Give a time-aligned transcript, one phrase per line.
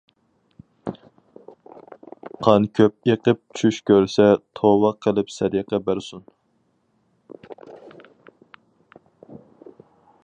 [2.47, 4.27] قان كۆپ ئېقىپ چۈش كۆرسە،
[4.61, 6.27] توۋا قىلىپ سەدىقە بەرسۇن.